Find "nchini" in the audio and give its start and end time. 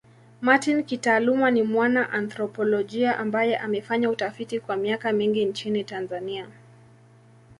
5.45-5.83